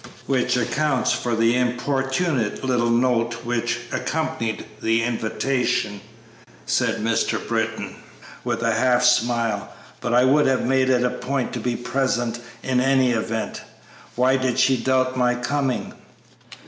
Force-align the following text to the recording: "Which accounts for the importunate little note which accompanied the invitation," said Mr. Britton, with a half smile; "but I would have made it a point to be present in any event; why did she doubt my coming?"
"Which 0.25 0.57
accounts 0.57 1.11
for 1.13 1.35
the 1.35 1.55
importunate 1.55 2.63
little 2.63 2.89
note 2.89 3.45
which 3.45 3.81
accompanied 3.91 4.65
the 4.81 5.03
invitation," 5.03 6.01
said 6.65 6.95
Mr. 7.03 7.37
Britton, 7.47 7.97
with 8.43 8.63
a 8.63 8.71
half 8.73 9.03
smile; 9.03 9.71
"but 9.99 10.11
I 10.11 10.23
would 10.25 10.47
have 10.47 10.65
made 10.65 10.89
it 10.89 11.03
a 11.03 11.11
point 11.11 11.53
to 11.53 11.59
be 11.59 11.75
present 11.75 12.39
in 12.63 12.79
any 12.81 13.11
event; 13.11 13.61
why 14.15 14.37
did 14.37 14.57
she 14.57 14.75
doubt 14.75 15.15
my 15.17 15.35
coming?" 15.35 15.93